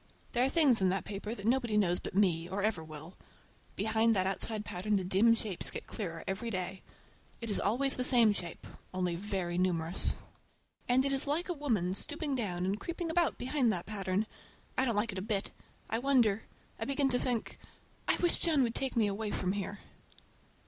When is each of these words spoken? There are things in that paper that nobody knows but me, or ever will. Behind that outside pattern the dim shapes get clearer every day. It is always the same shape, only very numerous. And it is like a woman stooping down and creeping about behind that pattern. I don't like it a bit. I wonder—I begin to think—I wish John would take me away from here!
There 0.31 0.43
are 0.43 0.49
things 0.49 0.81
in 0.81 0.89
that 0.89 1.05
paper 1.05 1.35
that 1.35 1.45
nobody 1.45 1.77
knows 1.77 1.99
but 1.99 2.15
me, 2.15 2.49
or 2.49 2.63
ever 2.63 2.83
will. 2.83 3.15
Behind 3.75 4.15
that 4.15 4.25
outside 4.25 4.65
pattern 4.65 4.95
the 4.95 5.03
dim 5.03 5.35
shapes 5.35 5.69
get 5.69 5.85
clearer 5.85 6.23
every 6.27 6.49
day. 6.49 6.81
It 7.39 7.51
is 7.51 7.59
always 7.59 7.95
the 7.95 8.03
same 8.03 8.31
shape, 8.33 8.65
only 8.95 9.13
very 9.15 9.59
numerous. 9.59 10.15
And 10.89 11.05
it 11.05 11.13
is 11.13 11.27
like 11.27 11.49
a 11.49 11.53
woman 11.53 11.93
stooping 11.93 12.33
down 12.33 12.65
and 12.65 12.79
creeping 12.79 13.11
about 13.11 13.37
behind 13.37 13.71
that 13.73 13.85
pattern. 13.85 14.25
I 14.75 14.85
don't 14.85 14.95
like 14.97 15.11
it 15.11 15.19
a 15.19 15.21
bit. 15.21 15.51
I 15.87 15.99
wonder—I 15.99 16.85
begin 16.85 17.09
to 17.09 17.19
think—I 17.19 18.15
wish 18.15 18.39
John 18.39 18.63
would 18.63 18.73
take 18.73 18.95
me 18.95 19.05
away 19.05 19.29
from 19.29 19.51
here! 19.51 19.81